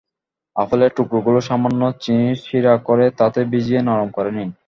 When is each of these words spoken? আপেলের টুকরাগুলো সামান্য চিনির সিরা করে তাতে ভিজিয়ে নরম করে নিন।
আপেলের 0.55 0.91
টুকরাগুলো 0.97 1.39
সামান্য 1.41 1.81
চিনির 2.03 2.37
সিরা 2.45 2.73
করে 2.87 3.05
তাতে 3.19 3.39
ভিজিয়ে 3.51 3.81
নরম 3.81 4.09
করে 4.11 4.31
নিন। 4.37 4.49